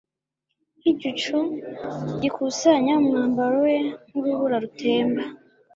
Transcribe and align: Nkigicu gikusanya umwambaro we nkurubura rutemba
Nkigicu 0.79 1.39
gikusanya 2.21 2.91
umwambaro 3.01 3.55
we 3.65 3.75
nkurubura 4.07 4.55
rutemba 4.63 5.23